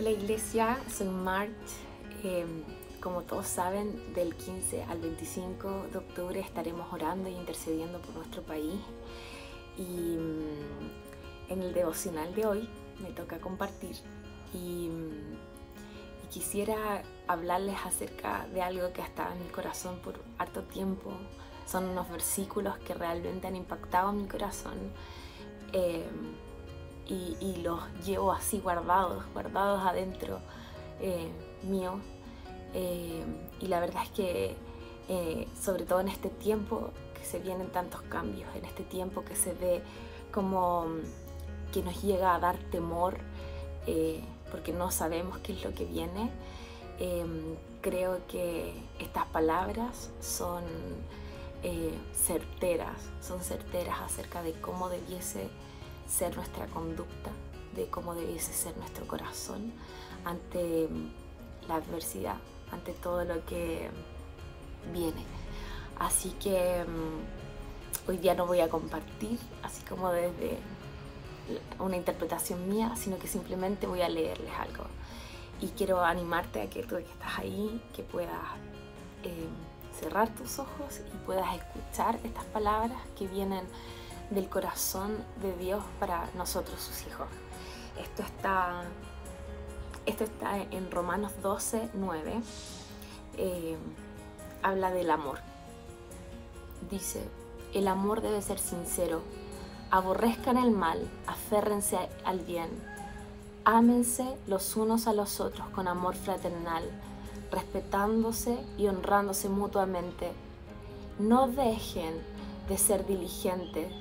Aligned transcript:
Hola 0.00 0.12
iglesia, 0.12 0.78
soy 0.88 1.08
Mart. 1.08 1.52
Eh, 2.24 2.46
como 3.02 3.20
todos 3.20 3.46
saben, 3.46 4.14
del 4.14 4.34
15 4.34 4.84
al 4.84 4.98
25 4.98 5.88
de 5.92 5.98
octubre 5.98 6.40
estaremos 6.40 6.90
orando 6.90 7.28
y 7.28 7.34
intercediendo 7.34 8.00
por 8.00 8.14
nuestro 8.14 8.40
país. 8.42 8.80
Y 9.76 9.82
mm, 9.82 11.52
en 11.52 11.62
el 11.62 11.74
devocional 11.74 12.34
de 12.34 12.46
hoy 12.46 12.68
me 13.02 13.10
toca 13.10 13.40
compartir 13.40 13.94
y, 14.54 14.88
mm, 14.88 15.34
y 16.24 16.28
quisiera 16.30 17.02
hablarles 17.28 17.76
acerca 17.84 18.46
de 18.54 18.62
algo 18.62 18.94
que 18.94 19.02
ha 19.02 19.06
estado 19.06 19.34
en 19.34 19.42
mi 19.44 19.50
corazón 19.50 19.98
por 19.98 20.18
harto 20.38 20.62
tiempo. 20.62 21.12
Son 21.66 21.84
unos 21.84 22.08
versículos 22.08 22.78
que 22.78 22.94
realmente 22.94 23.48
han 23.48 23.56
impactado 23.56 24.12
mi 24.12 24.26
corazón. 24.26 24.78
Eh, 25.74 26.08
y, 27.10 27.56
los 27.62 27.80
llevo 28.06 28.32
así 28.32 28.60
guardados, 28.60 29.24
guardados 29.32 29.82
adentro 29.84 30.38
eh, 31.00 31.28
mío. 31.64 31.98
Eh, 32.72 33.24
y 33.60 33.66
la 33.66 33.80
verdad 33.80 34.04
es 34.04 34.10
que 34.10 34.56
eh, 35.08 35.48
sobre 35.60 35.84
todo 35.84 36.00
en 36.00 36.08
este 36.08 36.28
tiempo 36.28 36.90
que 37.14 37.24
se 37.24 37.40
vienen 37.40 37.68
tantos 37.70 38.02
cambios, 38.02 38.48
en 38.54 38.64
este 38.64 38.84
tiempo 38.84 39.24
que 39.24 39.34
se 39.34 39.54
ve 39.54 39.82
como 40.32 40.86
mm, 40.86 41.72
que 41.72 41.82
nos 41.82 42.00
llega 42.02 42.34
a 42.34 42.38
dar 42.38 42.56
temor 42.70 43.18
porque 44.52 44.72
no 44.72 44.92
sabemos 44.92 45.38
qué 45.38 45.52
es 45.52 45.64
lo 45.64 45.74
que 45.74 45.84
viene, 45.84 46.30
creo 47.80 48.20
que 48.28 48.72
estas 49.00 49.26
palabras 49.26 50.10
son 50.20 50.62
certeras, 52.12 53.10
son 53.20 53.40
certeras 53.40 53.98
acerca 54.00 54.44
de 54.44 54.52
cómo 54.52 54.88
debiese 54.90 55.48
ser 56.10 56.36
nuestra 56.36 56.66
conducta, 56.66 57.30
de 57.74 57.86
cómo 57.86 58.14
debiese 58.14 58.52
ser 58.52 58.76
nuestro 58.76 59.06
corazón 59.06 59.72
ante 60.24 60.88
la 61.68 61.76
adversidad, 61.76 62.36
ante 62.72 62.92
todo 62.92 63.24
lo 63.24 63.44
que 63.46 63.88
viene. 64.92 65.24
Así 65.98 66.30
que 66.40 66.84
mm, 66.84 68.10
hoy 68.10 68.16
día 68.18 68.34
no 68.34 68.46
voy 68.46 68.60
a 68.60 68.68
compartir 68.68 69.38
así 69.62 69.82
como 69.84 70.10
desde 70.10 70.58
una 71.78 71.96
interpretación 71.96 72.68
mía, 72.68 72.92
sino 72.96 73.18
que 73.18 73.28
simplemente 73.28 73.86
voy 73.86 74.02
a 74.02 74.08
leerles 74.08 74.52
algo. 74.58 74.84
Y 75.60 75.68
quiero 75.68 76.02
animarte 76.02 76.62
a 76.62 76.70
que 76.70 76.82
tú 76.82 76.96
que 76.96 77.02
estás 77.02 77.38
ahí, 77.38 77.82
que 77.94 78.02
puedas 78.02 78.40
eh, 79.24 79.48
cerrar 79.98 80.28
tus 80.34 80.58
ojos 80.58 81.00
y 81.12 81.16
puedas 81.26 81.54
escuchar 81.54 82.18
estas 82.24 82.44
palabras 82.46 82.98
que 83.18 83.26
vienen 83.26 83.64
del 84.30 84.48
corazón 84.48 85.18
de 85.42 85.56
Dios 85.56 85.82
para 85.98 86.28
nosotros 86.36 86.80
sus 86.80 87.06
hijos. 87.06 87.26
Esto 88.00 88.22
está, 88.22 88.84
esto 90.06 90.24
está 90.24 90.58
en 90.58 90.90
Romanos 90.90 91.32
12, 91.42 91.90
9. 91.94 92.40
Eh, 93.36 93.76
habla 94.62 94.90
del 94.92 95.10
amor. 95.10 95.38
Dice, 96.90 97.22
el 97.74 97.88
amor 97.88 98.20
debe 98.20 98.40
ser 98.40 98.58
sincero. 98.58 99.22
Aborrezcan 99.90 100.56
el 100.56 100.70
mal, 100.70 101.10
aférrense 101.26 101.98
al 102.24 102.40
bien. 102.40 102.70
Ámense 103.64 104.36
los 104.46 104.76
unos 104.76 105.06
a 105.06 105.12
los 105.12 105.40
otros 105.40 105.68
con 105.70 105.88
amor 105.88 106.14
fraternal, 106.14 106.84
respetándose 107.50 108.58
y 108.78 108.86
honrándose 108.86 109.48
mutuamente. 109.48 110.32
No 111.18 111.48
dejen 111.48 112.14
de 112.68 112.78
ser 112.78 113.04
diligentes 113.04 113.92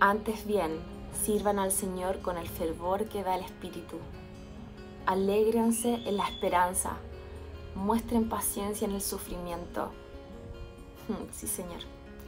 antes 0.00 0.46
bien, 0.46 0.78
sirvan 1.24 1.58
al 1.58 1.72
Señor 1.72 2.20
con 2.20 2.38
el 2.38 2.48
fervor 2.48 3.06
que 3.06 3.24
da 3.24 3.34
el 3.34 3.44
Espíritu. 3.44 3.96
Alégrense 5.06 5.94
en 5.94 6.16
la 6.16 6.28
esperanza. 6.28 6.98
Muestren 7.74 8.28
paciencia 8.28 8.86
en 8.86 8.94
el 8.94 9.00
sufrimiento. 9.00 9.90
Hmm, 11.08 11.32
sí, 11.32 11.48
Señor, 11.48 11.80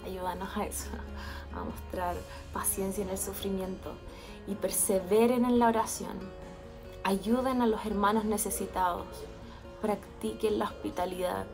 ayúdanos 0.05 0.57
a 0.57 0.65
eso, 0.65 0.89
a 1.55 1.63
mostrar 1.63 2.17
paciencia 2.53 3.05
en 3.05 3.11
el 3.11 3.19
sufrimiento 3.19 3.93
y 4.49 4.57
perseveren 4.57 5.45
en 5.45 5.61
la 5.61 5.69
oración. 5.69 6.19
Ayuden 7.05 7.63
a 7.63 7.69
los 7.69 7.87
hermanos 7.87 8.25
necesitados. 8.25 9.07
Practiquen 9.81 10.59
la 10.59 10.65
hospitalidad. 10.65 11.47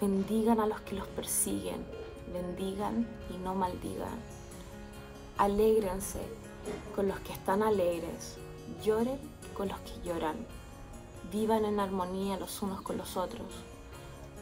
Bendigan 0.00 0.60
a 0.60 0.66
los 0.66 0.80
que 0.82 0.94
los 0.94 1.08
persiguen. 1.08 1.84
Bendigan 2.32 3.08
y 3.34 3.38
no 3.38 3.56
maldigan 3.56 4.39
Alégrense 5.40 6.20
con 6.94 7.08
los 7.08 7.18
que 7.20 7.32
están 7.32 7.62
alegres, 7.62 8.36
lloren 8.84 9.18
con 9.56 9.68
los 9.68 9.80
que 9.80 9.98
lloran, 10.04 10.36
vivan 11.32 11.64
en 11.64 11.80
armonía 11.80 12.36
los 12.36 12.60
unos 12.60 12.82
con 12.82 12.98
los 12.98 13.16
otros. 13.16 13.46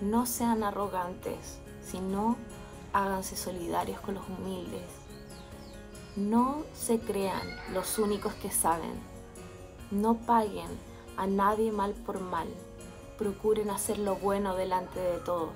No 0.01 0.27
sean 0.27 0.65
arrogantes, 0.65 1.61
sino 1.89 2.37
háganse 2.93 3.37
solidarios 3.37 4.01
con 4.01 4.17
los 4.17 4.25
humildes. 4.29 4.83
No 6.17 6.65
se 6.75 6.99
crean 6.99 7.47
los 7.73 8.01
únicos 8.01 8.35
que 8.35 8.51
saben. 8.51 8.99
No 9.93 10.17
paguen 10.17 10.67
a 11.17 11.29
nadie 11.29 11.71
mal 11.71 11.93
por 11.93 12.19
mal. 12.19 12.49
Procuren 13.19 13.71
hacer 13.71 14.01
lo 14.01 14.17
bueno 14.17 14.57
delante 14.57 14.99
de 14.99 15.19
todos. 15.19 15.53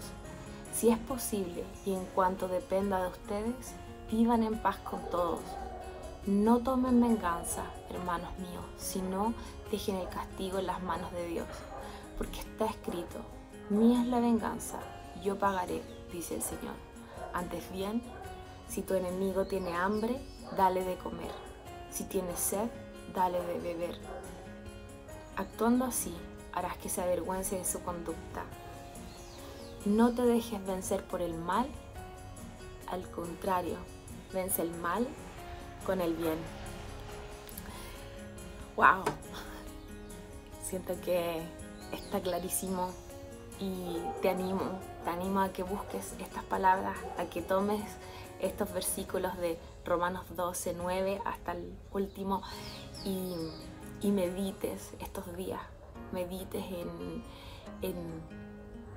Si 0.72 0.90
es 0.90 0.98
posible 0.98 1.64
y 1.84 1.94
en 1.94 2.04
cuanto 2.14 2.46
dependa 2.46 3.02
de 3.02 3.08
ustedes, 3.08 3.74
vivan 4.12 4.42
en 4.42 4.58
paz 4.58 4.76
con 4.78 5.00
todos. 5.10 5.40
No 6.26 6.58
tomen 6.58 7.00
venganza, 7.00 7.64
hermanos 7.88 8.38
míos, 8.38 8.64
sino 8.76 9.32
dejen 9.70 9.96
el 9.96 10.08
castigo 10.08 10.58
en 10.58 10.66
las 10.66 10.82
manos 10.82 11.10
de 11.12 11.26
Dios, 11.28 11.48
porque 12.18 12.40
está 12.40 12.66
escrito, 12.66 13.20
mía 13.70 14.02
es 14.02 14.08
la 14.08 14.20
venganza, 14.20 14.80
yo 15.24 15.38
pagaré, 15.38 15.82
dice 16.12 16.36
el 16.36 16.42
Señor. 16.42 16.74
Antes 17.32 17.72
bien, 17.72 18.02
si 18.68 18.82
tu 18.82 18.92
enemigo 18.92 19.46
tiene 19.46 19.74
hambre, 19.74 20.20
dale 20.58 20.84
de 20.84 20.98
comer. 20.98 21.32
Si 21.90 22.04
tiene 22.04 22.36
sed, 22.36 22.68
dale 23.14 23.40
de 23.46 23.58
beber. 23.60 23.98
Actuando 25.36 25.86
así, 25.86 26.14
harás 26.52 26.76
que 26.76 26.90
se 26.90 27.00
avergüence 27.00 27.56
de 27.56 27.64
su 27.64 27.82
conducta. 27.82 28.44
No 29.86 30.14
te 30.14 30.22
dejes 30.22 30.64
vencer 30.66 31.02
por 31.02 31.22
el 31.22 31.34
mal, 31.34 31.66
al 32.88 33.10
contrario, 33.10 33.78
vence 34.32 34.62
el 34.62 34.72
mal 34.72 35.06
con 35.84 36.00
el 36.00 36.14
bien. 36.14 36.38
¡Wow! 38.76 39.04
Siento 40.64 40.98
que 41.02 41.42
está 41.92 42.20
clarísimo 42.20 42.90
y 43.60 43.98
te 44.22 44.30
animo, 44.30 44.78
te 45.04 45.10
animo 45.10 45.40
a 45.40 45.52
que 45.52 45.62
busques 45.62 46.14
estas 46.18 46.44
palabras, 46.44 46.96
a 47.18 47.26
que 47.26 47.42
tomes 47.42 47.82
estos 48.40 48.72
versículos 48.72 49.36
de 49.38 49.58
Romanos 49.84 50.24
12, 50.34 50.74
9 50.76 51.20
hasta 51.24 51.52
el 51.52 51.72
último 51.92 52.42
y, 53.04 53.36
medites 54.10 54.92
estos 55.00 55.36
días, 55.36 55.60
medites 56.10 56.64
en, 56.64 57.22
en, 57.82 57.96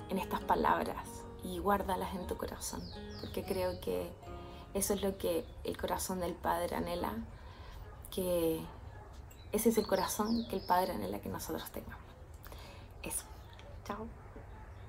en 0.08 0.18
estas 0.18 0.40
palabras 0.40 1.06
y 1.44 1.58
guárdalas 1.58 2.14
en 2.14 2.26
tu 2.26 2.36
corazón, 2.36 2.80
porque 3.20 3.44
creo 3.44 3.80
que 3.80 4.10
eso 4.76 4.92
es 4.92 5.02
lo 5.02 5.16
que 5.16 5.44
el 5.64 5.76
corazón 5.78 6.20
del 6.20 6.34
Padre 6.34 6.76
anhela, 6.76 7.14
que 8.14 8.60
ese 9.52 9.70
es 9.70 9.78
el 9.78 9.86
corazón 9.86 10.46
que 10.48 10.56
el 10.56 10.62
Padre 10.62 10.92
anhela 10.92 11.18
que 11.18 11.30
nosotros 11.30 11.70
tengamos. 11.70 12.04
Eso. 13.02 13.24
Chao. 13.86 14.06